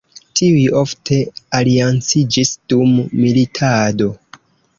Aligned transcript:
Tiuj 0.39 0.61
ofte 0.79 1.17
alianciĝis 1.57 2.55
dum 2.75 2.97
militado. 3.21 4.11